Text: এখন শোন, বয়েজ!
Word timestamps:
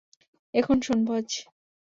এখন 0.53 0.77
শোন, 0.85 0.99
বয়েজ! 1.07 1.29